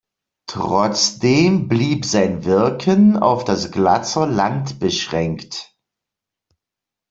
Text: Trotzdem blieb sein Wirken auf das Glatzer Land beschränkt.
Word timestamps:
Trotzdem 0.47 1.67
blieb 1.67 2.05
sein 2.05 2.43
Wirken 2.43 3.17
auf 3.17 3.43
das 3.45 3.69
Glatzer 3.71 4.25
Land 4.25 4.79
beschränkt. 4.79 5.75